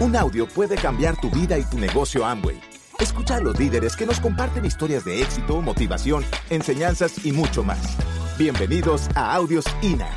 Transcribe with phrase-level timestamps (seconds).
[0.00, 2.58] Un audio puede cambiar tu vida y tu negocio Amway.
[2.98, 7.98] Escucha a los líderes que nos comparten historias de éxito, motivación, enseñanzas y mucho más.
[8.38, 10.08] Bienvenidos a Audios INA.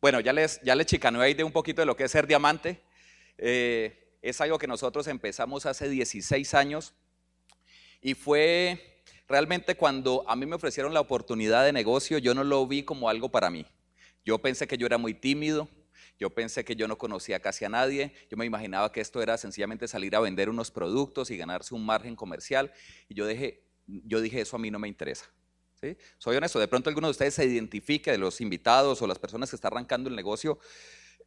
[0.00, 2.26] Bueno, ya les, ya les chicaneé ahí de un poquito de lo que es ser
[2.26, 2.82] diamante.
[3.38, 6.94] Eh, es algo que nosotros empezamos hace 16 años
[8.02, 8.93] y fue
[9.28, 13.08] realmente cuando a mí me ofrecieron la oportunidad de negocio, yo no lo vi como
[13.08, 13.66] algo para mí.
[14.24, 15.68] Yo pensé que yo era muy tímido,
[16.18, 19.36] yo pensé que yo no conocía casi a nadie, yo me imaginaba que esto era
[19.36, 22.72] sencillamente salir a vender unos productos y ganarse un margen comercial
[23.08, 25.26] y yo dije, yo dije eso a mí no me interesa.
[25.80, 25.96] ¿sí?
[26.18, 29.50] Soy honesto, de pronto alguno de ustedes se identifique de los invitados o las personas
[29.50, 30.58] que están arrancando el negocio,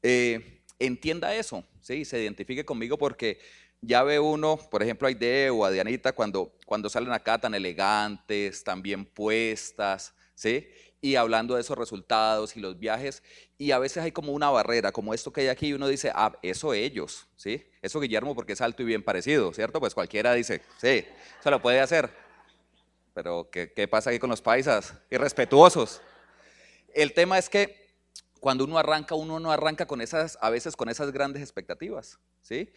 [0.01, 2.05] eh, entienda eso, ¿sí?
[2.05, 3.39] se identifique conmigo porque
[3.81, 7.53] ya ve uno, por ejemplo, a Aide o a Dianita cuando, cuando salen acá tan
[7.53, 10.67] elegantes, tan bien puestas, ¿sí?
[10.99, 13.21] Y hablando de esos resultados y los viajes,
[13.57, 16.11] y a veces hay como una barrera, como esto que hay aquí, y uno dice,
[16.15, 17.65] ah, eso ellos, ¿sí?
[17.81, 19.79] Eso Guillermo porque es alto y bien parecido, ¿cierto?
[19.79, 21.05] Pues cualquiera dice, sí,
[21.41, 22.09] se lo puede hacer.
[23.13, 24.93] Pero, ¿qué, qué pasa aquí con los paisas?
[25.09, 26.01] Irrespetuosos.
[26.93, 27.87] El tema es que
[28.39, 32.71] cuando uno arranca, uno no arranca con esas, a veces con esas grandes expectativas, ¿sí?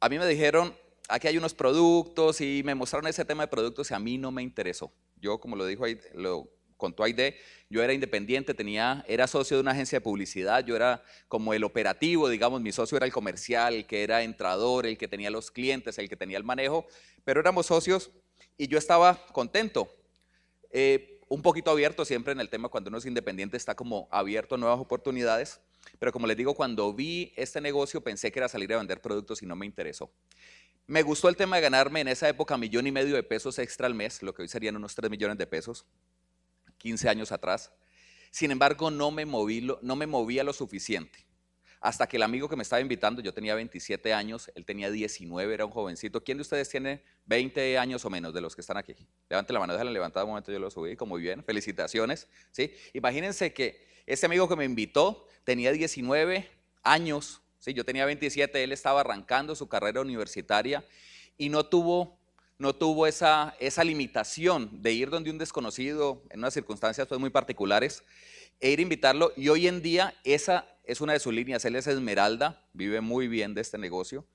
[0.00, 0.74] A mí me dijeron,
[1.08, 4.30] aquí hay unos productos y me mostraron ese tema de productos y a mí no
[4.30, 4.92] me interesó.
[5.16, 7.36] Yo, como lo dijo ahí, lo contó Aide,
[7.68, 11.64] yo era independiente, tenía, era socio de una agencia de publicidad, yo era como el
[11.64, 15.50] operativo, digamos, mi socio era el comercial, el que era entrador, el que tenía los
[15.50, 16.86] clientes, el que tenía el manejo,
[17.24, 18.10] pero éramos socios
[18.56, 19.88] y yo estaba contento.
[20.70, 24.54] Eh, un poquito abierto siempre en el tema cuando uno es independiente, está como abierto
[24.54, 25.60] a nuevas oportunidades.
[25.98, 29.42] Pero como les digo, cuando vi este negocio pensé que era salir a vender productos
[29.42, 30.10] y no me interesó.
[30.86, 33.86] Me gustó el tema de ganarme en esa época millón y medio de pesos extra
[33.86, 35.84] al mes, lo que hoy serían unos 3 millones de pesos,
[36.78, 37.72] 15 años atrás.
[38.30, 41.26] Sin embargo, no me, moví, no me movía lo suficiente.
[41.80, 45.54] Hasta que el amigo que me estaba invitando, yo tenía 27 años, él tenía 19,
[45.54, 46.24] era un jovencito.
[46.24, 48.96] ¿Quién de ustedes tiene 20 años o menos de los que están aquí?
[49.28, 52.28] Levante la mano, déjala levantada un momento, yo lo subí, como bien, felicitaciones.
[52.50, 52.72] ¿sí?
[52.94, 56.48] Imagínense que ese amigo que me invitó tenía 19
[56.82, 57.74] años, ¿sí?
[57.74, 60.82] yo tenía 27, él estaba arrancando su carrera universitaria
[61.36, 62.18] y no tuvo,
[62.56, 67.28] no tuvo esa, esa limitación de ir donde un desconocido en unas circunstancias pues, muy
[67.28, 68.02] particulares
[68.60, 69.30] e ir a invitarlo.
[69.36, 73.28] Y hoy en día esa es una de sus líneas, él es Esmeralda, vive muy
[73.28, 74.26] bien de este negocio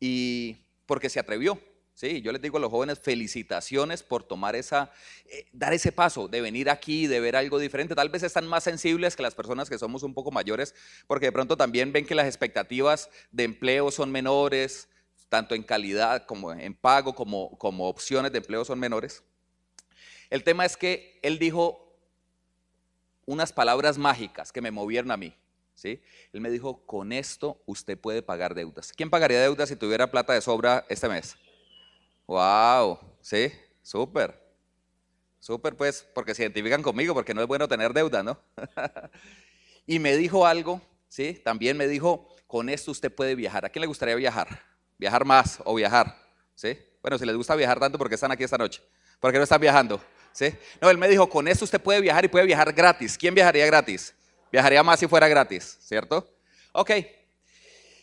[0.00, 1.60] y porque se atrevió,
[1.94, 4.90] Sí, yo les digo a los jóvenes, felicitaciones por tomar esa,
[5.26, 7.94] eh, dar ese paso de venir aquí, de ver algo diferente.
[7.94, 10.74] Tal vez están más sensibles que las personas que somos un poco mayores,
[11.06, 14.88] porque de pronto también ven que las expectativas de empleo son menores,
[15.28, 19.22] tanto en calidad como en pago, como, como opciones de empleo son menores.
[20.30, 21.90] El tema es que él dijo
[23.26, 25.34] unas palabras mágicas que me movieron a mí.
[25.74, 26.02] ¿sí?
[26.32, 28.92] Él me dijo, con esto usted puede pagar deudas.
[28.92, 31.36] ¿Quién pagaría deudas si tuviera plata de sobra este mes?
[32.30, 33.50] Wow, sí,
[33.82, 34.40] súper.
[35.40, 38.38] Súper, pues, porque se identifican conmigo, porque no es bueno tener deuda, ¿no?
[39.86, 41.40] y me dijo algo, ¿sí?
[41.44, 43.64] También me dijo, con esto usted puede viajar.
[43.64, 44.46] ¿A quién le gustaría viajar?
[44.96, 46.16] Viajar más o viajar,
[46.54, 46.78] ¿sí?
[47.02, 48.80] Bueno, si les gusta viajar tanto, porque están aquí esta noche?
[49.18, 50.00] ¿Por qué no están viajando?
[50.30, 50.54] ¿Sí?
[50.80, 53.18] No, él me dijo, con esto usted puede viajar y puede viajar gratis.
[53.18, 54.14] ¿Quién viajaría gratis?
[54.52, 56.32] Viajaría más si fuera gratis, ¿cierto?
[56.74, 56.92] Ok,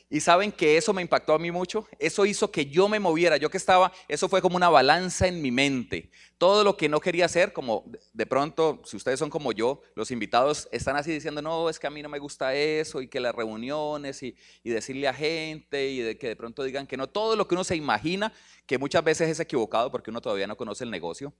[0.09, 1.85] y saben que eso me impactó a mí mucho.
[1.99, 3.35] Eso hizo que yo me moviera.
[3.35, 6.11] Yo que estaba, eso fue como una balanza en mi mente.
[6.37, 10.11] Todo lo que no quería hacer, como de pronto, si ustedes son como yo, los
[10.11, 13.19] invitados están así diciendo, no, es que a mí no me gusta eso, y que
[13.19, 17.07] las reuniones, y, y decirle a gente, y que de pronto digan que no.
[17.07, 18.31] Todo lo que uno se imagina,
[18.65, 21.33] que muchas veces es equivocado porque uno todavía no conoce el negocio,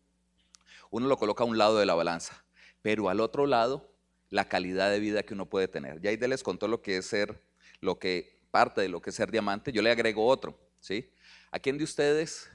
[0.92, 2.44] uno lo coloca a un lado de la balanza.
[2.82, 3.90] Pero al otro lado,
[4.30, 6.02] la calidad de vida que uno puede tener.
[6.02, 7.42] Ya ahí les contó lo que es ser,
[7.80, 11.12] lo que parte de lo que es ser diamante, yo le agrego otro, ¿sí?
[11.52, 12.50] ¿A quién de ustedes,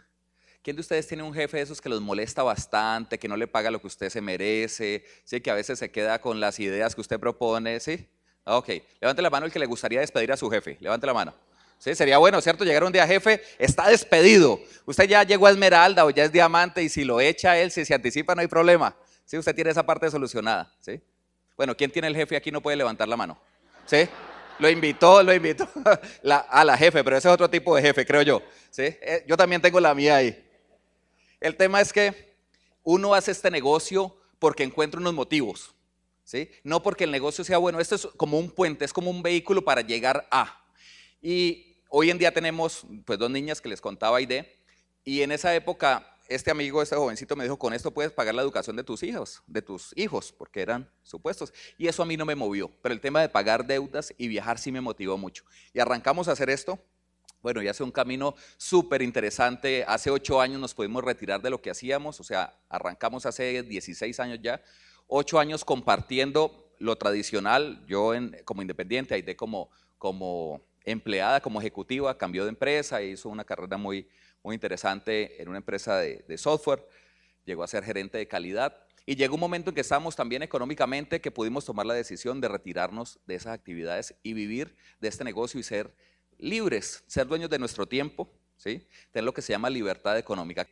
[0.62, 3.46] quién de ustedes tiene un jefe de esos que los molesta bastante, que no le
[3.46, 5.40] paga lo que usted se merece, ¿sí?
[5.40, 8.08] Que a veces se queda con las ideas que usted propone, ¿sí?
[8.44, 11.34] Ok, levante la mano el que le gustaría despedir a su jefe, levante la mano.
[11.78, 12.64] Sí, sería bueno, ¿cierto?
[12.64, 14.60] Llegar un día, jefe, está despedido.
[14.86, 17.84] Usted ya llegó a Esmeralda o ya es diamante y si lo echa él, si
[17.84, 18.94] se anticipa, no hay problema.
[19.24, 21.00] Sí, usted tiene esa parte solucionada, ¿sí?
[21.56, 23.40] Bueno, ¿quién tiene el jefe aquí no puede levantar la mano?
[23.86, 24.08] ¿Sí?
[24.58, 25.68] Lo invitó, lo invitó
[26.48, 28.42] a la jefe, pero ese es otro tipo de jefe, creo yo.
[28.70, 28.82] ¿sí?
[28.82, 30.44] Eh, yo también tengo la mía ahí.
[31.40, 32.34] El tema es que
[32.84, 35.74] uno hace este negocio porque encuentra unos motivos.
[36.24, 36.50] ¿sí?
[36.62, 37.80] No porque el negocio sea bueno.
[37.80, 40.64] Esto es como un puente, es como un vehículo para llegar a.
[41.20, 44.44] Y hoy en día tenemos pues, dos niñas que les contaba ID.
[45.04, 48.42] Y en esa época este amigo, este jovencito me dijo, con esto puedes pagar la
[48.42, 51.52] educación de tus hijos, de tus hijos, porque eran supuestos.
[51.78, 54.58] Y eso a mí no me movió, pero el tema de pagar deudas y viajar
[54.58, 55.44] sí me motivó mucho.
[55.72, 56.78] Y arrancamos a hacer esto.
[57.42, 59.84] Bueno, ya hace un camino súper interesante.
[59.86, 64.20] Hace ocho años nos pudimos retirar de lo que hacíamos, o sea, arrancamos hace 16
[64.20, 64.62] años ya.
[65.08, 68.12] Ocho años compartiendo lo tradicional, yo
[68.44, 74.08] como independiente, Aide como, como empleada, como ejecutiva, cambió de empresa, hizo una carrera muy,
[74.42, 76.86] muy interesante en una empresa de, software,
[77.44, 81.20] llegó a ser gerente de calidad y llegó un momento en que estábamos también económicamente
[81.20, 85.58] que pudimos tomar la decisión de retirarnos de esas actividades y vivir de este negocio
[85.58, 85.94] y ser
[86.38, 88.86] libres, ser dueños de nuestro tiempo, ¿sí?
[89.10, 90.68] tener lo que se llama libertad económica.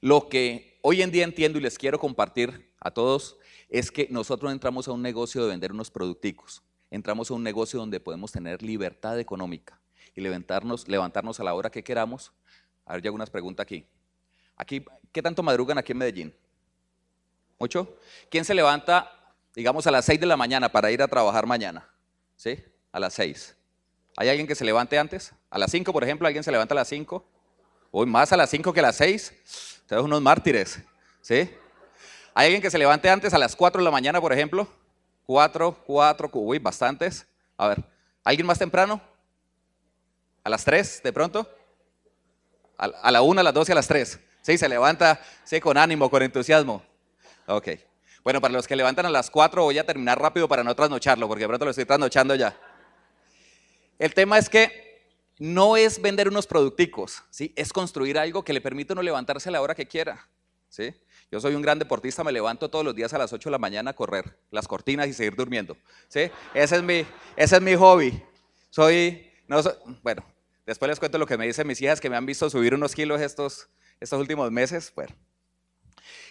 [0.00, 4.52] Lo que hoy en día entiendo y les quiero compartir a todos es que nosotros
[4.52, 8.62] entramos a un negocio de vender unos producticos, entramos a un negocio donde podemos tener
[8.62, 9.80] libertad económica
[10.14, 12.32] y levantarnos, levantarnos a la hora que queramos,
[12.86, 13.84] a ver, yo hago unas preguntas aquí.
[14.56, 16.34] Aquí, ¿qué tanto madrugan aquí en Medellín?
[17.58, 17.98] ¿Mucho?
[18.30, 19.12] ¿Quién se levanta,
[19.54, 21.88] digamos, a las 6 de la mañana para ir a trabajar mañana?
[22.36, 22.62] ¿Sí?
[22.92, 23.56] A las 6.
[24.16, 25.32] ¿Hay alguien que se levante antes?
[25.50, 26.26] ¿A las 5, por ejemplo?
[26.26, 27.24] ¿Alguien se levanta a las 5?
[27.90, 29.34] Hoy más a las 5 que a las 6.
[29.80, 30.80] Ustedes unos mártires.
[31.20, 31.50] ¿Sí?
[32.34, 34.68] ¿Hay alguien que se levante antes a las 4 de la mañana, por ejemplo?
[35.26, 37.26] 4, 4, uy, bastantes.
[37.56, 37.82] A ver,
[38.22, 39.00] ¿alguien más temprano?
[40.44, 41.48] ¿A las 3 de pronto?
[42.78, 44.20] A, la una, a las dos y a las tres.
[44.42, 46.82] Sí, se levanta, sí, con ánimo, con entusiasmo.
[47.46, 47.68] Ok.
[48.22, 51.28] Bueno, para los que levantan a las cuatro voy a terminar rápido para no trasnocharlo,
[51.28, 52.58] porque de pronto lo estoy trasnochando ya.
[53.98, 54.86] El tema es que
[55.38, 57.52] no es vender unos producticos, ¿sí?
[57.56, 60.28] es construir algo que le permite uno levantarse a la hora que quiera.
[60.68, 60.94] ¿sí?
[61.30, 63.58] Yo soy un gran deportista, me levanto todos los días a las 8 de la
[63.58, 65.76] mañana a correr las cortinas y seguir durmiendo.
[66.08, 66.30] ¿sí?
[66.54, 67.06] Ese, es mi,
[67.36, 68.22] ese es mi hobby.
[68.70, 69.60] Soy, no,
[70.02, 70.24] bueno,
[70.66, 72.92] Después les cuento lo que me dicen mis hijas que me han visto subir unos
[72.94, 73.68] kilos estos,
[74.00, 74.92] estos últimos meses.
[74.96, 75.14] Bueno,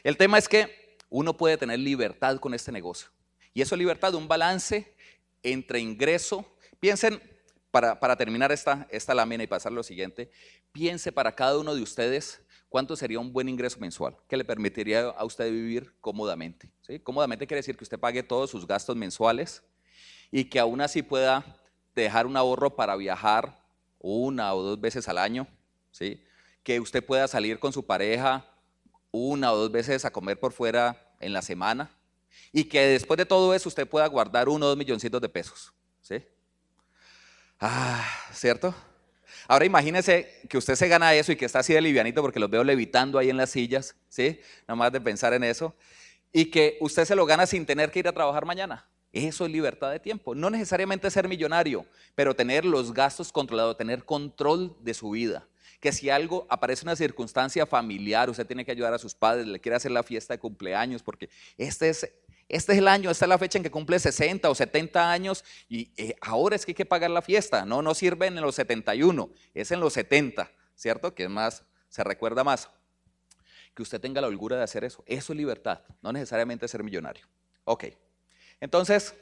[0.03, 3.07] el tema es que uno puede tener libertad con este negocio.
[3.53, 4.93] Y eso es libertad, un balance
[5.41, 6.45] entre ingreso.
[6.81, 7.21] Piensen,
[7.71, 10.29] para, para terminar esta, esta lámina y pasar lo siguiente,
[10.73, 15.03] piense para cada uno de ustedes cuánto sería un buen ingreso mensual que le permitiría
[15.07, 16.69] a usted vivir cómodamente.
[16.81, 16.99] ¿sí?
[16.99, 19.63] Cómodamente quiere decir que usted pague todos sus gastos mensuales
[20.29, 21.61] y que aún así pueda
[21.95, 23.64] dejar un ahorro para viajar,
[24.05, 25.47] una o dos veces al año,
[25.91, 26.23] ¿sí?
[26.63, 28.45] que usted pueda salir con su pareja
[29.11, 31.89] una o dos veces a comer por fuera en la semana
[32.51, 35.73] y que después de todo eso usted pueda guardar uno o dos milloncitos de pesos.
[36.01, 36.23] ¿sí?
[37.59, 38.75] Ah, ¿cierto?
[39.47, 42.49] Ahora imagínese que usted se gana eso y que está así de livianito porque los
[42.49, 44.39] veo levitando ahí en las sillas, ¿sí?
[44.67, 45.75] Nada más de pensar en eso.
[46.31, 48.87] Y que usted se lo gana sin tener que ir a trabajar mañana.
[49.15, 50.35] Eso es libertad de tiempo.
[50.35, 51.85] No necesariamente ser millonario,
[52.15, 55.47] pero tener los gastos controlados, tener control de su vida.
[55.79, 59.61] Que si algo aparece una circunstancia familiar, usted tiene que ayudar a sus padres, le
[59.61, 62.11] quiere hacer la fiesta de cumpleaños, porque este es,
[62.49, 65.45] este es el año, esta es la fecha en que cumple 60 o 70 años
[65.69, 67.65] y eh, ahora es que hay que pagar la fiesta.
[67.65, 71.15] No, no sirve en los 71, es en los 70, ¿cierto?
[71.15, 72.69] Que es más, se recuerda más.
[73.73, 75.05] Que usted tenga la holgura de hacer eso.
[75.05, 77.25] Eso es libertad, no necesariamente ser millonario.
[77.63, 77.85] Ok.
[78.61, 79.13] Entonces,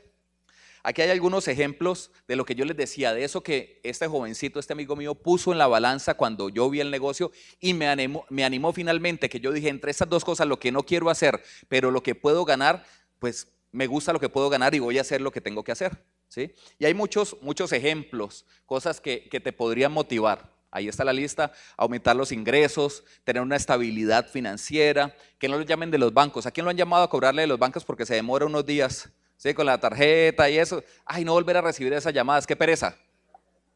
[0.84, 4.60] aquí hay algunos ejemplos de lo que yo les decía, de eso que este jovencito,
[4.60, 8.26] este amigo mío, puso en la balanza cuando yo vi el negocio y me animó,
[8.30, 11.42] me animó finalmente, que yo dije, entre estas dos cosas, lo que no quiero hacer,
[11.68, 12.86] pero lo que puedo ganar,
[13.20, 15.72] pues me gusta lo que puedo ganar y voy a hacer lo que tengo que
[15.72, 15.98] hacer.
[16.28, 16.54] ¿sí?
[16.80, 20.54] Y hay muchos, muchos ejemplos, cosas que, que te podrían motivar.
[20.72, 25.92] Ahí está la lista, aumentar los ingresos, tener una estabilidad financiera, que no lo llamen
[25.92, 26.48] de los bancos.
[26.48, 29.10] ¿A quién lo han llamado a cobrarle de los bancos porque se demora unos días?
[29.38, 29.54] ¿Sí?
[29.54, 30.84] con la tarjeta y eso.
[31.06, 32.96] Ay, no volver a recibir esas llamadas, qué pereza.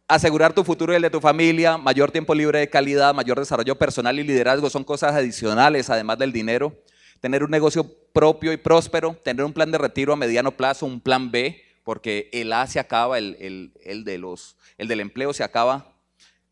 [0.08, 3.78] Asegurar tu futuro y el de tu familia, mayor tiempo libre de calidad, mayor desarrollo
[3.78, 6.74] personal y liderazgo son cosas adicionales, además del dinero.
[7.20, 11.02] Tener un negocio propio y próspero, tener un plan de retiro a mediano plazo, un
[11.02, 15.94] plan B, porque el A se acaba, el, de los, el del empleo se acaba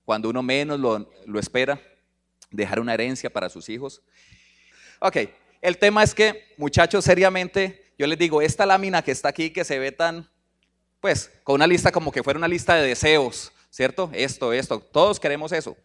[0.03, 1.79] cuando uno menos lo, lo espera.
[2.51, 4.01] Dejar una herencia para sus hijos.
[5.00, 5.17] Ok,
[5.62, 9.64] el tema es que, muchachos, seriamente, yo les digo, esta lámina que está aquí, que
[9.64, 10.30] se ve tan,
[11.00, 14.10] pues, con una lista como que fuera una lista de deseos, ¿cierto?
[14.14, 15.75] Esto, esto, todos queremos eso.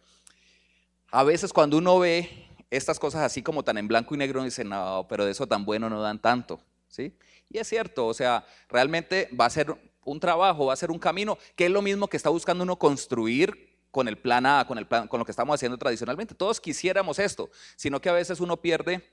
[1.11, 4.63] A veces cuando uno ve estas cosas así como tan en blanco y negro, dice,
[4.63, 7.15] no, pero de eso tan bueno no dan tanto, ¿sí?
[7.49, 10.99] Y es cierto, o sea, realmente va a ser un trabajo, va a ser un
[10.99, 14.77] camino, que es lo mismo que está buscando uno construir con el plan A, con,
[14.77, 16.33] el plan, con lo que estamos haciendo tradicionalmente.
[16.33, 19.03] Todos quisiéramos esto, sino que a veces uno pierde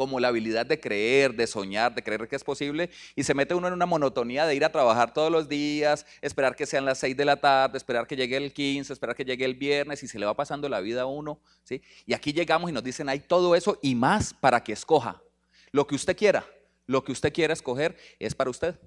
[0.00, 3.54] como la habilidad de creer, de soñar, de creer que es posible, y se mete
[3.54, 6.96] uno en una monotonía de ir a trabajar todos los días, esperar que sean las
[7.00, 10.08] 6 de la tarde, esperar que llegue el 15, esperar que llegue el viernes, y
[10.08, 11.82] se le va pasando la vida a uno, ¿sí?
[12.06, 15.22] Y aquí llegamos y nos dicen, hay todo eso y más para que escoja.
[15.70, 16.46] Lo que usted quiera,
[16.86, 18.80] lo que usted quiera escoger es para usted.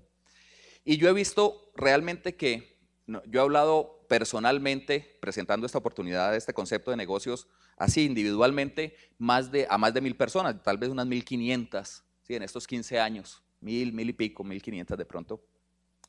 [0.84, 6.92] Y yo he visto realmente que, yo he hablado personalmente presentando esta oportunidad, este concepto
[6.92, 11.26] de negocios así individualmente más de, a más de mil personas, tal vez unas mil
[11.26, 12.36] quinientas, ¿sí?
[12.36, 15.44] en estos 15 años, mil, mil y pico, mil quinientas de pronto,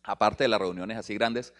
[0.02, 1.54] aparte de las reuniones así grandes.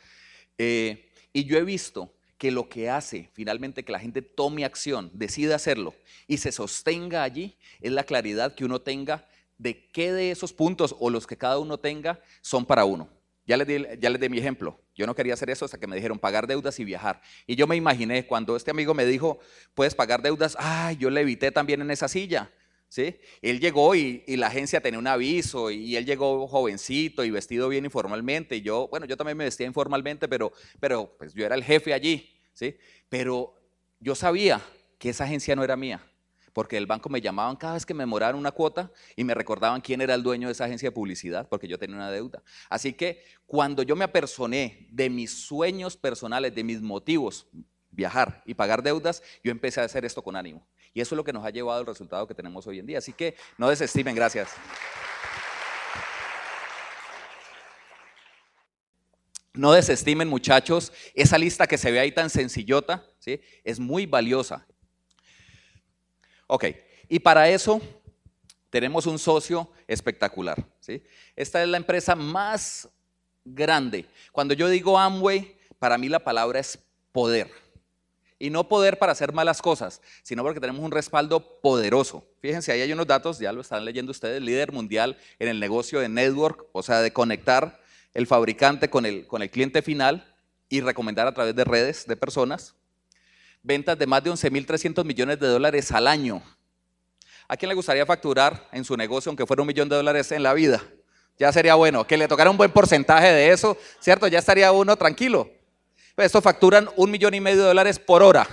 [0.59, 5.11] Eh, y yo he visto que lo que hace finalmente que la gente tome acción,
[5.15, 5.95] decida hacerlo
[6.27, 10.95] y se sostenga allí, es la claridad que uno tenga de qué de esos puntos
[10.99, 13.09] o los que cada uno tenga son para uno.
[13.47, 14.81] Ya les, di, ya les di mi ejemplo.
[14.95, 17.21] Yo no quería hacer eso hasta que me dijeron pagar deudas y viajar.
[17.47, 19.39] Y yo me imaginé, cuando este amigo me dijo,
[19.75, 22.51] puedes pagar deudas, ay, yo le evité también en esa silla.
[22.89, 23.17] ¿Sí?
[23.43, 27.85] Él llegó y, la agencia tenía un aviso y, él llegó jovencito y vestido bien
[27.85, 28.57] informalmente.
[28.57, 31.93] Y yo, bueno, yo también me vestía informalmente, pero, pero pues yo era el jefe
[31.93, 32.41] allí.
[32.55, 32.77] ¿sí?
[33.09, 33.55] Pero
[34.01, 34.63] yo sabía
[34.99, 36.01] que esa agencia no era mía
[36.55, 39.83] porque el banco me llamaban cada vez que me moraban una cuota y me recordaban
[39.83, 42.43] quién era el dueño de esa agencia de publicidad, porque yo tenía una deuda.
[42.71, 47.49] Así que cuando yo me apersoné de mis sueños personales, de mis motivos,
[47.91, 50.67] viajar y pagar deudas, yo empecé a hacer esto con ánimo.
[50.95, 52.99] Y eso es lo que nos ha llevado al resultado que tenemos hoy en día.
[52.99, 54.51] Así que no desestimen, gracias.
[59.53, 63.41] No desestimen, muchachos, esa lista que se ve ahí tan sencillota, ¿sí?
[63.65, 64.67] es muy valiosa.
[66.47, 66.67] Ok,
[67.09, 67.81] y para eso
[68.71, 70.65] tenemos un socio espectacular.
[70.81, 71.03] ¿sí?
[71.37, 72.89] Esta es la empresa más
[73.45, 74.07] grande.
[74.33, 76.79] Cuando yo digo Amway, para mí la palabra es
[77.13, 77.51] poder.
[78.39, 82.27] Y no poder para hacer malas cosas, sino porque tenemos un respaldo poderoso.
[82.41, 86.01] Fíjense, ahí hay unos datos, ya lo están leyendo ustedes, líder mundial en el negocio
[86.01, 87.81] de network, o sea, de conectar
[88.13, 90.35] el fabricante con el, con el cliente final
[90.69, 92.75] y recomendar a través de redes de personas
[93.65, 96.43] ventas de más de 11.300 millones de dólares al año.
[97.49, 100.43] ¿A quién le gustaría facturar en su negocio aunque fuera un millón de dólares en
[100.43, 100.83] la vida?
[101.39, 104.29] Ya sería bueno, que le tocara un buen porcentaje de eso, ¿cierto?
[104.29, 105.51] Ya estaría uno tranquilo.
[106.15, 108.47] Pues esto facturan un millón y medio de dólares por hora.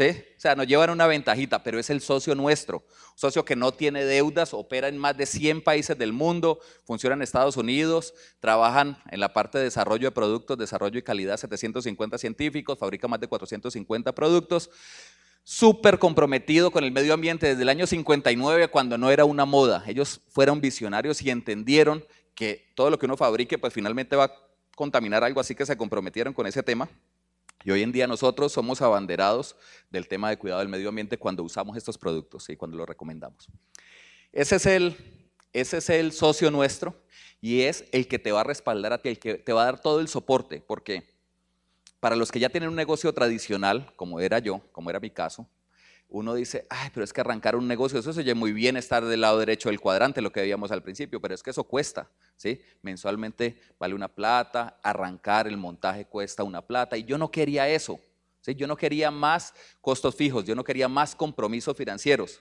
[0.00, 0.16] ¿Sí?
[0.34, 3.70] O sea, nos llevan una ventajita, pero es el socio nuestro, un socio que no
[3.70, 8.96] tiene deudas, opera en más de 100 países del mundo, funciona en Estados Unidos, trabajan
[9.10, 13.28] en la parte de desarrollo de productos, desarrollo y calidad, 750 científicos, fabrica más de
[13.28, 14.70] 450 productos,
[15.44, 19.84] súper comprometido con el medio ambiente desde el año 59 cuando no era una moda.
[19.86, 22.02] Ellos fueron visionarios y entendieron
[22.34, 24.32] que todo lo que uno fabrique pues finalmente va a
[24.74, 26.88] contaminar algo, así que se comprometieron con ese tema.
[27.64, 29.56] Y hoy en día nosotros somos abanderados
[29.90, 33.48] del tema de cuidado del medio ambiente cuando usamos estos productos y cuando los recomendamos.
[34.32, 34.96] Ese es, el,
[35.52, 36.94] ese es el socio nuestro
[37.40, 39.66] y es el que te va a respaldar a ti, el que te va a
[39.66, 41.08] dar todo el soporte, porque
[42.00, 45.46] para los que ya tienen un negocio tradicional, como era yo, como era mi caso,
[46.10, 49.04] uno dice, ay, pero es que arrancar un negocio, eso se oye muy bien estar
[49.04, 52.10] del lado derecho del cuadrante, lo que veíamos al principio, pero es que eso cuesta,
[52.36, 52.60] ¿sí?
[52.82, 58.00] Mensualmente vale una plata, arrancar el montaje cuesta una plata, y yo no quería eso,
[58.40, 58.56] ¿sí?
[58.56, 62.40] Yo no quería más costos fijos, yo no quería más compromisos financieros.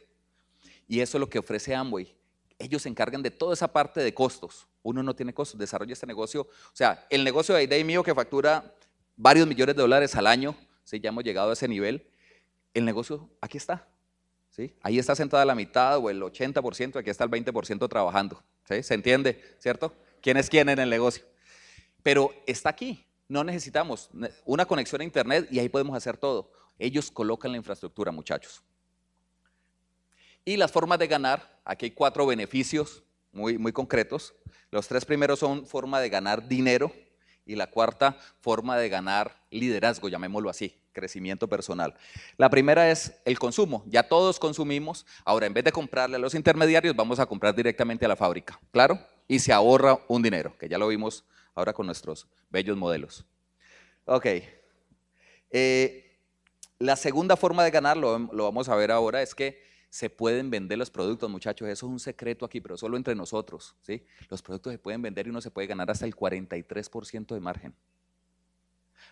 [0.87, 2.15] Y eso es lo que ofrece Amway.
[2.57, 4.67] Ellos se encargan de toda esa parte de costos.
[4.81, 6.41] Uno no tiene costos, desarrolla este negocio.
[6.41, 8.75] O sea, el negocio de Idea mío que factura
[9.15, 10.99] varios millones de dólares al año, ¿sí?
[10.99, 12.08] ya hemos llegado a ese nivel
[12.73, 13.87] el negocio aquí está.
[14.49, 14.75] ¿sí?
[14.81, 18.43] Ahí está sentada la mitad o el 80%, aquí está el 20% trabajando.
[18.67, 18.83] ¿sí?
[18.83, 19.55] ¿Se entiende?
[19.59, 19.93] ¿Cierto?
[20.21, 21.23] ¿Quién es quién en el negocio?
[22.03, 23.05] Pero está aquí.
[23.27, 24.09] No necesitamos
[24.43, 26.51] una conexión a Internet y ahí podemos hacer todo.
[26.79, 28.63] Ellos colocan la infraestructura, muchachos.
[30.43, 34.33] Y las formas de ganar, aquí hay cuatro beneficios muy, muy concretos.
[34.71, 36.91] Los tres primeros son forma de ganar dinero
[37.45, 41.95] y la cuarta forma de ganar liderazgo, llamémoslo así crecimiento personal.
[42.37, 43.83] La primera es el consumo.
[43.87, 45.05] Ya todos consumimos.
[45.25, 48.59] Ahora, en vez de comprarle a los intermediarios, vamos a comprar directamente a la fábrica.
[48.71, 48.99] ¿Claro?
[49.27, 53.25] Y se ahorra un dinero, que ya lo vimos ahora con nuestros bellos modelos.
[54.05, 54.25] Ok.
[55.51, 56.17] Eh,
[56.79, 60.49] la segunda forma de ganar, lo, lo vamos a ver ahora, es que se pueden
[60.49, 61.67] vender los productos, muchachos.
[61.67, 63.75] Eso es un secreto aquí, pero solo entre nosotros.
[63.81, 64.05] ¿sí?
[64.29, 67.75] Los productos se pueden vender y uno se puede ganar hasta el 43% de margen.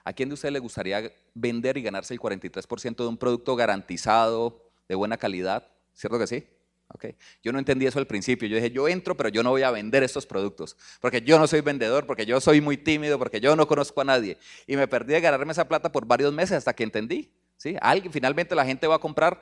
[0.03, 4.63] ¿A quién de ustedes le gustaría vender y ganarse el 43% de un producto garantizado,
[4.87, 5.67] de buena calidad?
[5.93, 6.47] ¿Cierto que sí?
[6.89, 7.15] Okay.
[7.43, 8.47] Yo no entendí eso al principio.
[8.47, 10.77] Yo dije, yo entro, pero yo no voy a vender estos productos.
[11.01, 14.05] Porque yo no soy vendedor, porque yo soy muy tímido, porque yo no conozco a
[14.05, 14.37] nadie.
[14.67, 17.29] Y me perdí de ganarme esa plata por varios meses hasta que entendí.
[17.57, 17.75] ¿sí?
[17.81, 19.41] Alguien, finalmente la gente va a comprar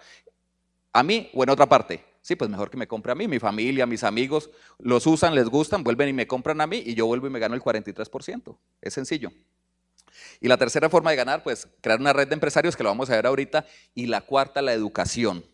[0.91, 2.03] a mí o en otra parte.
[2.21, 5.47] Sí, pues mejor que me compre a mí, mi familia, mis amigos, los usan, les
[5.47, 8.57] gustan, vuelven y me compran a mí y yo vuelvo y me gano el 43%.
[8.81, 9.31] Es sencillo.
[10.41, 13.09] Y la tercera forma de ganar, pues crear una red de empresarios que lo vamos
[13.09, 13.65] a ver ahorita.
[13.93, 15.45] Y la cuarta, la educación,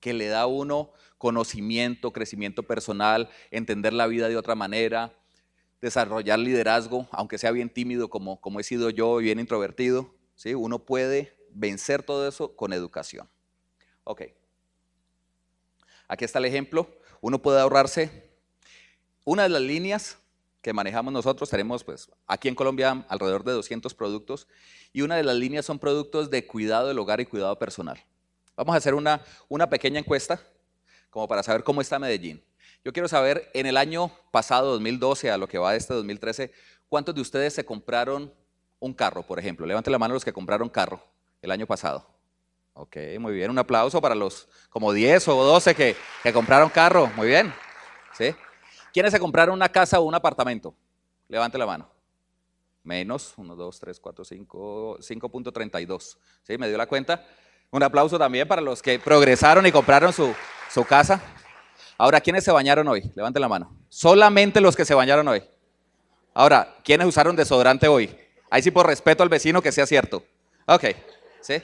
[0.00, 5.14] que le da a uno conocimiento, crecimiento personal, entender la vida de otra manera,
[5.80, 10.14] desarrollar liderazgo, aunque sea bien tímido como, como he sido yo, bien introvertido.
[10.34, 10.54] ¿sí?
[10.54, 13.28] Uno puede vencer todo eso con educación.
[14.04, 14.22] Ok.
[16.08, 16.88] Aquí está el ejemplo.
[17.20, 18.30] Uno puede ahorrarse
[19.24, 20.18] una de las líneas
[20.66, 24.48] que manejamos nosotros, tenemos pues aquí en Colombia alrededor de 200 productos
[24.92, 28.02] y una de las líneas son productos de cuidado del hogar y cuidado personal.
[28.56, 30.40] Vamos a hacer una, una pequeña encuesta
[31.08, 32.42] como para saber cómo está Medellín.
[32.84, 36.50] Yo quiero saber, en el año pasado, 2012, a lo que va de este 2013,
[36.88, 38.34] ¿cuántos de ustedes se compraron
[38.80, 39.66] un carro, por ejemplo?
[39.66, 41.00] Levanten la mano los que compraron carro
[41.42, 42.04] el año pasado.
[42.72, 43.52] Ok, muy bien.
[43.52, 47.08] Un aplauso para los como 10 o 12 que, que compraron carro.
[47.14, 47.54] Muy bien.
[48.18, 48.34] ¿Sí?
[48.96, 50.74] ¿Quiénes se compraron una casa o un apartamento?
[51.28, 51.86] Levante la mano.
[52.82, 56.16] Menos, 1, 2, 3, 4, 5, 5.32.
[56.42, 56.56] ¿Sí?
[56.56, 57.22] ¿Me dio la cuenta?
[57.70, 60.34] Un aplauso también para los que progresaron y compraron su,
[60.70, 61.20] su casa.
[61.98, 63.02] Ahora, ¿quiénes se bañaron hoy?
[63.14, 63.76] Levante la mano.
[63.90, 65.44] Solamente los que se bañaron hoy.
[66.32, 68.16] Ahora, ¿quiénes usaron desodorante hoy?
[68.48, 70.24] Ahí sí por respeto al vecino que sea cierto.
[70.64, 70.84] Ok,
[71.42, 71.56] ¿sí?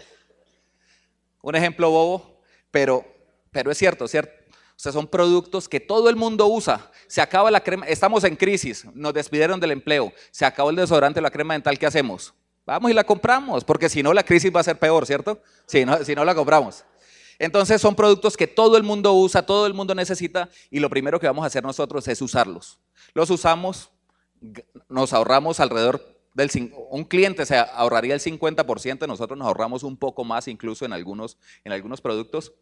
[1.40, 3.06] Un ejemplo bobo, pero,
[3.50, 4.41] pero es cierto, ¿cierto?
[4.72, 6.90] O sea, son productos que todo el mundo usa.
[7.06, 11.20] Se acaba la crema, estamos en crisis, nos despidieron del empleo, se acabó el desodorante,
[11.20, 12.34] la crema dental, ¿qué hacemos?
[12.66, 15.40] Vamos y la compramos, porque si no la crisis va a ser peor, ¿cierto?
[15.66, 16.84] Si no, si no la compramos.
[17.38, 21.18] Entonces son productos que todo el mundo usa, todo el mundo necesita y lo primero
[21.18, 22.78] que vamos a hacer nosotros es usarlos.
[23.14, 23.90] Los usamos,
[24.88, 26.50] nos ahorramos alrededor del
[26.90, 31.38] un cliente se ahorraría el 50%, nosotros nos ahorramos un poco más incluso en algunos,
[31.64, 32.52] en algunos productos.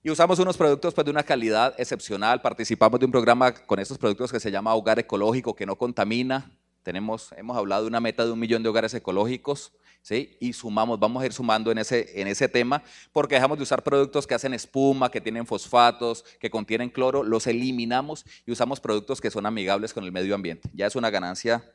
[0.00, 2.40] Y usamos unos productos pues, de una calidad excepcional.
[2.40, 6.52] Participamos de un programa con estos productos que se llama Hogar Ecológico, que no contamina.
[6.84, 10.36] Tenemos, hemos hablado de una meta de un millón de hogares ecológicos, ¿sí?
[10.38, 13.82] Y sumamos, vamos a ir sumando en ese, en ese tema, porque dejamos de usar
[13.82, 19.20] productos que hacen espuma, que tienen fosfatos, que contienen cloro, los eliminamos y usamos productos
[19.20, 20.70] que son amigables con el medio ambiente.
[20.74, 21.74] Ya es una ganancia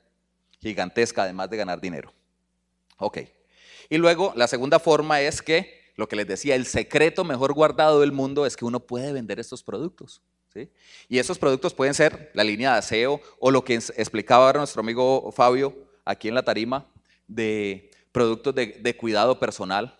[0.61, 2.13] gigantesca, además de ganar dinero.
[2.97, 3.19] Ok.
[3.89, 7.99] Y luego, la segunda forma es que lo que les decía, el secreto mejor guardado
[7.99, 10.21] del mundo es que uno puede vender estos productos.
[10.53, 10.69] ¿sí?
[11.07, 15.31] Y esos productos pueden ser la línea de aseo o lo que explicaba nuestro amigo
[15.31, 15.75] Fabio
[16.05, 16.87] aquí en la tarima
[17.27, 19.97] de productos de, de cuidado personal.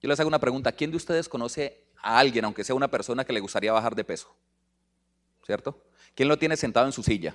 [0.00, 3.24] Yo les hago una pregunta, ¿quién de ustedes conoce a alguien, aunque sea una persona
[3.24, 4.34] que le gustaría bajar de peso?
[5.44, 5.82] ¿Cierto?
[6.14, 7.34] ¿Quién lo tiene sentado en su silla?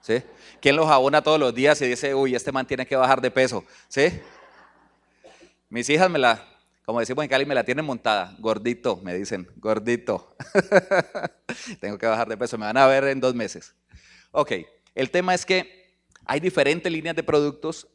[0.00, 0.22] ¿Sí?
[0.60, 3.30] ¿Quién lo jabona todos los días y dice, uy, este man tiene que bajar de
[3.30, 3.64] peso?
[3.88, 4.20] ¿Sí?
[5.68, 6.57] Mis hijas me la,
[6.88, 8.34] como decimos en Cali, me la tienen montada.
[8.38, 10.34] Gordito, me dicen, gordito.
[11.80, 13.74] Tengo que bajar de peso, me van a ver en dos meses.
[14.30, 14.52] Ok,
[14.94, 17.88] el tema es que hay diferentes líneas de productos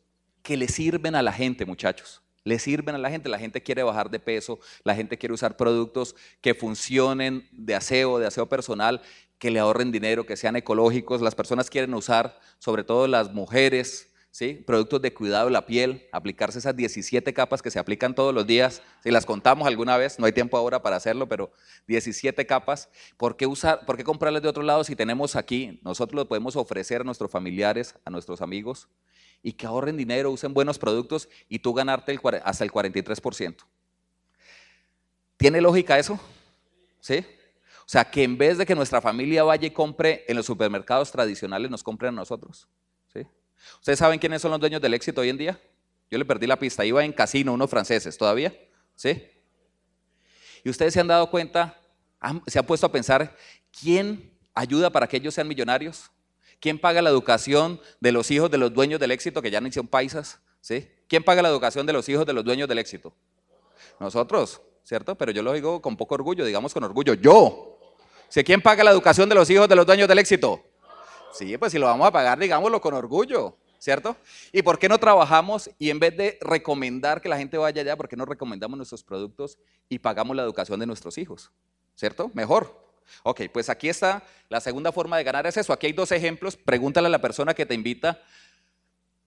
[0.43, 2.21] que le sirven a la gente, muchachos.
[2.43, 5.57] Le sirven a la gente, la gente quiere bajar de peso, la gente quiere usar
[5.57, 9.01] productos que funcionen de aseo, de aseo personal,
[9.39, 11.19] que le ahorren dinero, que sean ecológicos.
[11.19, 14.12] Las personas quieren usar, sobre todo las mujeres,
[14.65, 18.47] productos de cuidado de la piel, aplicarse esas 17 capas que se aplican todos los
[18.47, 21.51] días, si las contamos alguna vez, no hay tiempo ahora para hacerlo, pero
[21.87, 25.79] 17 capas, ¿por qué, usar, por qué comprarles de otro lado si tenemos aquí?
[25.83, 28.87] Nosotros lo podemos ofrecer a nuestros familiares, a nuestros amigos,
[29.43, 33.57] y que ahorren dinero, usen buenos productos y tú ganarte hasta el 43%.
[35.37, 36.19] ¿Tiene lógica eso?
[36.99, 37.23] ¿Sí?
[37.81, 41.11] O sea, que en vez de que nuestra familia vaya y compre en los supermercados
[41.11, 42.67] tradicionales, nos compren a nosotros.
[43.63, 43.77] ¿Sí?
[43.79, 45.59] ¿Ustedes saben quiénes son los dueños del éxito hoy en día?
[46.09, 48.55] Yo le perdí la pista, iba en casino, unos franceses, ¿todavía?
[48.95, 49.27] ¿Sí?
[50.63, 51.79] Y ustedes se han dado cuenta,
[52.47, 53.35] se han puesto a pensar,
[53.81, 56.11] ¿quién ayuda para que ellos sean millonarios?
[56.59, 59.71] ¿Quién paga la educación de los hijos de los dueños del éxito, que ya no
[59.71, 60.39] son paisas?
[60.61, 60.87] ¿Sí?
[61.07, 63.13] ¿Quién paga la educación de los hijos de los dueños del éxito?
[63.99, 65.15] Nosotros, ¿cierto?
[65.15, 67.97] Pero yo lo digo con poco orgullo, digamos con orgullo, yo.
[68.45, 70.63] ¿Quién paga la educación de los hijos de los dueños del éxito?
[71.33, 74.15] Sí, pues si lo vamos a pagar, digámoslo con orgullo, ¿cierto?
[74.51, 77.97] ¿Y por qué no trabajamos y en vez de recomendar que la gente vaya allá,
[77.97, 79.57] por qué no recomendamos nuestros productos
[79.89, 81.51] y pagamos la educación de nuestros hijos?
[81.95, 82.31] ¿Cierto?
[82.33, 82.81] Mejor.
[83.23, 85.73] Ok, pues aquí está la segunda forma de ganar es eso.
[85.73, 86.55] Aquí hay dos ejemplos.
[86.55, 88.21] Pregúntale a la persona que te invita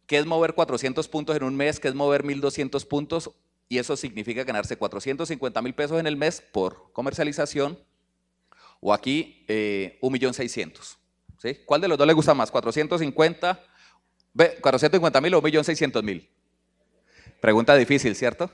[0.06, 3.30] qué es mover 400 puntos en un mes, qué es mover 1200 puntos
[3.68, 7.78] y eso significa ganarse 450 mil pesos en el mes por comercialización
[8.80, 10.96] o aquí eh, 1.600.000.
[11.64, 12.52] ¿Cuál de los dos le gusta más?
[12.52, 13.58] ¿450
[14.60, 16.28] 450 mil o 1.600.000?
[17.40, 18.50] Pregunta difícil, ¿cierto?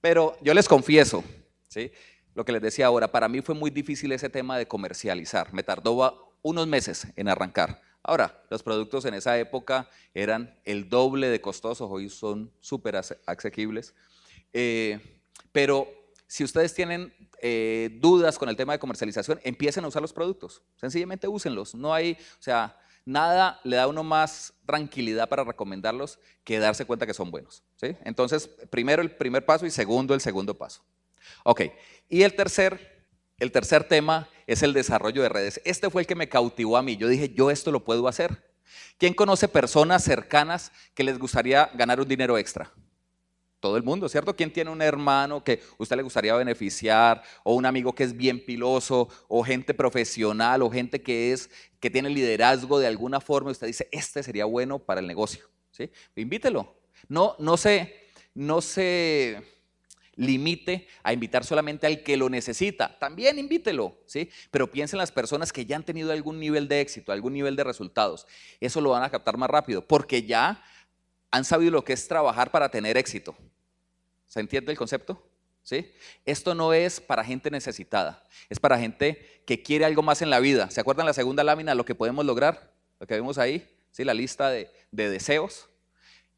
[0.00, 1.24] Pero yo les confieso,
[1.68, 1.90] ¿sí?
[2.36, 5.54] lo que les decía ahora, para mí fue muy difícil ese tema de comercializar.
[5.54, 7.80] Me tardó unos meses en arrancar.
[8.02, 12.96] Ahora, los productos en esa época eran el doble de costosos, hoy son súper
[13.26, 13.94] asequibles.
[14.52, 15.00] Eh,
[15.50, 15.88] pero
[16.26, 20.62] si ustedes tienen eh, dudas con el tema de comercialización, empiecen a usar los productos.
[20.76, 21.74] Sencillamente úsenlos.
[21.74, 26.84] No hay, o sea, nada le da a uno más tranquilidad para recomendarlos que darse
[26.84, 27.62] cuenta que son buenos.
[27.76, 27.96] ¿sí?
[28.04, 30.82] Entonces, primero el primer paso y segundo el segundo paso.
[31.44, 31.62] Ok,
[32.08, 33.06] y el tercer,
[33.38, 35.60] el tercer tema es el desarrollo de redes.
[35.64, 36.96] Este fue el que me cautivó a mí.
[36.96, 38.44] Yo dije, yo esto lo puedo hacer.
[38.98, 42.72] ¿Quién conoce personas cercanas que les gustaría ganar un dinero extra?
[43.60, 44.36] Todo el mundo, ¿cierto?
[44.36, 47.22] ¿Quién tiene un hermano que usted le gustaría beneficiar?
[47.42, 51.90] O un amigo que es bien piloso, o gente profesional, o gente que es que
[51.90, 53.50] tiene liderazgo de alguna forma.
[53.50, 55.48] Usted dice, este sería bueno para el negocio.
[55.70, 55.90] ¿sí?
[56.16, 56.76] Invítelo.
[57.08, 57.94] No, no se,
[58.34, 59.42] no se
[60.16, 62.98] limite a invitar solamente al que lo necesita.
[62.98, 64.30] También invítelo, ¿sí?
[64.50, 67.54] Pero piensen en las personas que ya han tenido algún nivel de éxito, algún nivel
[67.54, 68.26] de resultados.
[68.60, 70.62] Eso lo van a captar más rápido, porque ya
[71.36, 73.36] han sabido lo que es trabajar para tener éxito.
[74.26, 75.22] ¿Se entiende el concepto?
[75.62, 75.92] ¿Sí?
[76.24, 80.40] Esto no es para gente necesitada, es para gente que quiere algo más en la
[80.40, 80.70] vida.
[80.70, 82.72] ¿Se acuerdan la segunda lámina, lo que podemos lograr?
[83.00, 84.04] Lo que vemos ahí, ¿sí?
[84.04, 85.68] La lista de, de deseos.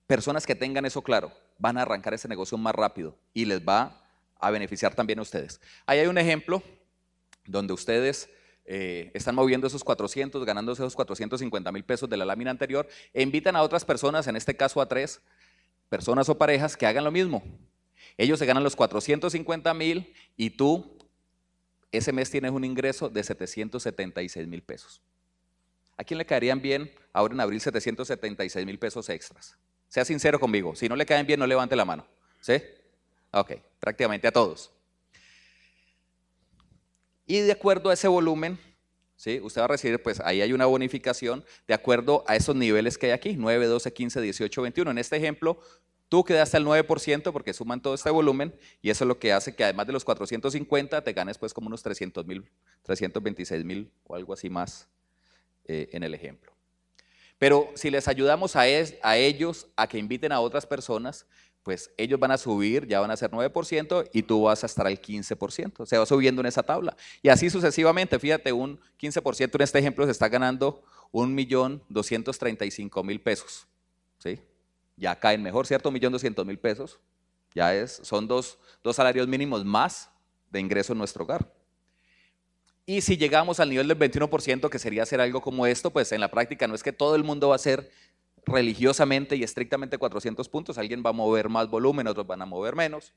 [0.06, 4.02] Personas que tengan eso claro van a arrancar ese negocio más rápido y les va
[4.40, 5.60] a beneficiar también a ustedes.
[5.86, 6.62] Ahí hay un ejemplo
[7.46, 8.30] donde ustedes
[8.70, 13.22] eh, están moviendo esos 400, ganándose esos 450 mil pesos de la lámina anterior, e
[13.22, 15.22] invitan a otras personas, en este caso a tres
[15.88, 17.42] personas o parejas, que hagan lo mismo.
[18.18, 20.98] Ellos se ganan los 450 mil y tú
[21.90, 25.00] ese mes tienes un ingreso de 776 mil pesos.
[25.96, 29.56] ¿A quién le caerían bien ahora en abril 776 mil pesos extras?
[29.88, 30.76] Sea sincero conmigo.
[30.76, 32.06] Si no le caen bien, no levante la mano.
[32.40, 32.62] ¿Sí?
[33.30, 34.70] Ok, prácticamente a todos.
[37.28, 38.58] Y de acuerdo a ese volumen,
[39.14, 39.38] ¿sí?
[39.42, 43.06] usted va a recibir, pues ahí hay una bonificación de acuerdo a esos niveles que
[43.06, 44.90] hay aquí, 9, 12, 15, 18, 21.
[44.90, 45.60] En este ejemplo,
[46.08, 49.54] tú quedaste al 9% porque suman todo este volumen y eso es lo que hace
[49.54, 52.50] que además de los 450 te ganes pues como unos 300 mil,
[52.84, 54.88] 326 mil o algo así más
[55.66, 56.58] eh, en el ejemplo.
[57.38, 61.26] Pero si les ayudamos a, ellos a que inviten a otras personas,
[61.68, 64.86] pues ellos van a subir, ya van a ser 9% y tú vas a estar
[64.86, 65.84] al 15%.
[65.84, 66.96] Se va subiendo en esa tabla.
[67.20, 73.66] Y así sucesivamente, fíjate, un 15% en este ejemplo se está ganando 1.235.000 pesos.
[74.16, 74.40] ¿sí?
[74.96, 75.92] Ya caen mejor, ¿cierto?
[75.92, 76.98] 1.200.000 pesos.
[77.54, 80.08] Ya es, son dos, dos salarios mínimos más
[80.50, 81.52] de ingreso en nuestro hogar.
[82.86, 86.22] Y si llegamos al nivel del 21%, que sería hacer algo como esto, pues en
[86.22, 87.90] la práctica no es que todo el mundo va a hacer
[88.46, 92.76] religiosamente y estrictamente 400 puntos, alguien va a mover más volumen, otros van a mover
[92.76, 93.12] menos,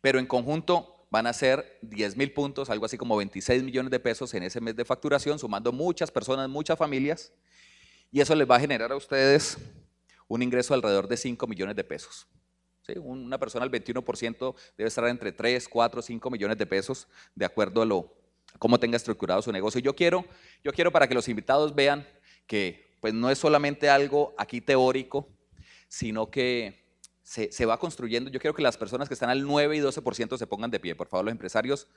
[0.00, 4.00] pero en conjunto van a ser 10 mil puntos, algo así como 26 millones de
[4.00, 7.32] pesos en ese mes de facturación, sumando muchas personas, muchas familias,
[8.10, 9.58] y eso les va a generar a ustedes
[10.28, 12.26] un ingreso alrededor de 5 millones de pesos.
[12.96, 17.82] Una persona al 21% debe estar entre 3, 4, 5 millones de pesos, de acuerdo
[17.82, 18.14] a lo,
[18.58, 19.78] cómo tenga estructurado su negocio.
[19.80, 20.24] Yo quiero,
[20.64, 22.06] yo quiero para que los invitados vean
[22.46, 25.28] que pues no es solamente algo aquí teórico,
[25.88, 26.84] sino que
[27.22, 28.30] se, se, va construyendo.
[28.30, 30.94] Yo quiero que las personas que están al 9 y 12% se pongan de pie.
[30.94, 31.88] Por favor, los empresarios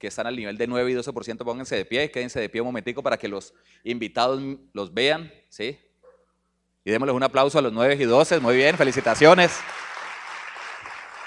[0.00, 2.68] que están al nivel de 9 y 12% pónganse de pie, quédense de pie un
[2.68, 3.52] momentico para que los
[3.84, 4.42] invitados
[4.72, 5.78] los vean, ¿sí?
[6.84, 9.52] Y démosles un aplauso a los 9 y 12, muy bien, felicitaciones.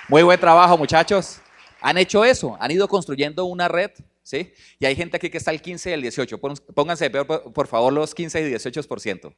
[0.10, 1.40] Muy buen trabajo, muchachos.
[1.82, 3.92] Han hecho eso, han ido construyendo una red
[4.24, 4.54] ¿sí?
[4.80, 6.40] Y hay gente aquí que está al 15 y al 18.
[6.74, 9.36] Pónganse de por, por favor los 15 y 18%.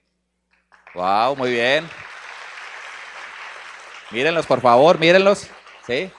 [0.93, 1.85] Wow, muy bien.
[4.11, 5.49] Mírenlos, por favor, mírenlos.
[5.85, 6.11] ¿sí?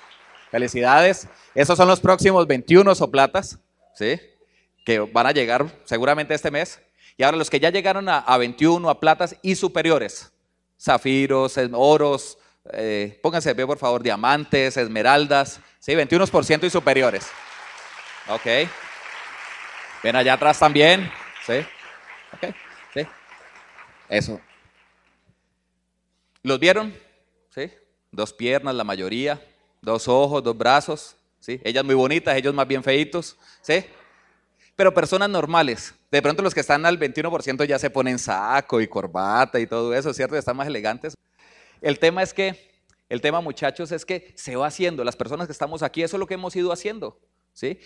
[0.51, 1.29] Felicidades.
[1.55, 3.59] Esos son los próximos 21 soplatas,
[3.95, 4.21] ¿sí?
[4.85, 6.81] Que van a llegar seguramente este mes.
[7.17, 10.33] Y ahora los que ya llegaron a, 21, a platas y superiores,
[10.79, 12.39] zafiros, oros,
[12.73, 15.93] eh, pónganse de pie, por favor, diamantes, esmeraldas, ¿sí?
[15.93, 17.27] 21% y superiores.
[18.29, 18.69] Ok.
[20.03, 21.11] Ven allá atrás también.
[21.47, 21.65] Sí.
[22.33, 22.55] Ok.
[22.95, 23.07] Sí.
[24.09, 24.41] Eso.
[26.43, 26.97] ¿Los vieron?
[27.55, 27.71] Sí.
[28.11, 29.41] Dos piernas, la mayoría.
[29.81, 31.17] Dos ojos, dos brazos.
[31.41, 31.61] Sí.
[31.62, 33.37] Ellas muy bonitas, ellos más bien feitos.
[33.62, 33.85] Sí.
[34.75, 35.95] Pero personas normales.
[36.11, 39.95] De pronto los que están al 21% ya se ponen saco y corbata y todo
[39.95, 40.37] eso, ¿cierto?
[40.37, 41.15] Están más elegantes.
[41.81, 42.71] El tema es que,
[43.09, 45.05] el tema muchachos es que se va haciendo.
[45.05, 47.19] Las personas que estamos aquí, eso es lo que hemos ido haciendo.
[47.57, 47.81] ¿Sí?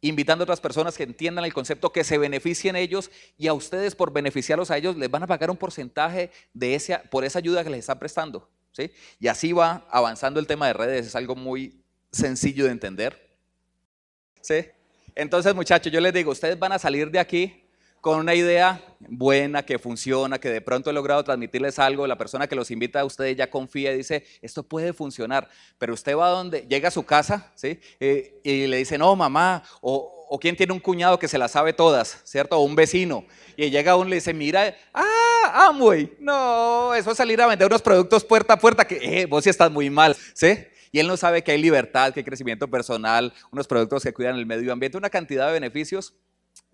[0.00, 3.96] invitando a otras personas que entiendan el concepto, que se beneficien ellos y a ustedes
[3.96, 7.64] por beneficiarlos a ellos les van a pagar un porcentaje de ese, por esa ayuda
[7.64, 8.48] que les están prestando.
[8.70, 8.92] ¿sí?
[9.18, 13.28] Y así va avanzando el tema de redes, es algo muy sencillo de entender.
[14.40, 14.66] ¿Sí?
[15.16, 17.67] Entonces, muchachos, yo les digo, ustedes van a salir de aquí
[18.08, 22.46] con una idea buena, que funciona, que de pronto he logrado transmitirles algo, la persona
[22.46, 26.28] que los invita a ustedes ya confía y dice, esto puede funcionar, pero usted va
[26.28, 27.78] a donde, llega a su casa, ¿sí?
[28.00, 31.50] Eh, y le dice, no, mamá, o, o quien tiene un cuñado que se las
[31.50, 32.56] sabe todas, ¿cierto?
[32.56, 33.26] O un vecino,
[33.58, 37.66] y llega uno y le dice, mira, ah, Amway, no, eso es salir a vender
[37.66, 40.56] unos productos puerta a puerta, que eh, vos sí estás muy mal, ¿sí?
[40.92, 44.36] Y él no sabe que hay libertad, que hay crecimiento personal, unos productos que cuidan
[44.36, 46.14] el medio ambiente, una cantidad de beneficios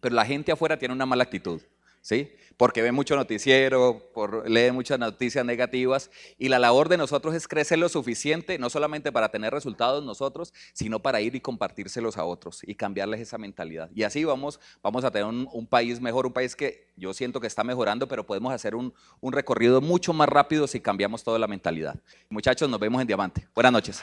[0.01, 1.61] pero la gente afuera tiene una mala actitud,
[2.01, 2.31] ¿sí?
[2.57, 7.49] Porque ve mucho noticiero, por, lee muchas noticias negativas y la labor de nosotros es
[7.49, 12.25] crecer lo suficiente, no solamente para tener resultados nosotros, sino para ir y compartírselos a
[12.25, 13.91] otros y cambiarles esa mentalidad.
[13.95, 17.47] Y así vamos, vamos a tener un, país mejor, un país que yo siento que
[17.47, 21.49] está mejorando, pero podemos hacer un, un recorrido mucho más rápido si cambiamos toda la
[21.49, 21.99] mentalidad.
[22.29, 23.49] Muchachos, nos vemos en Diamante.
[23.55, 24.03] Buenas noches.